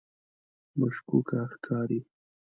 [0.79, 1.99] مشکوکه ښکاري.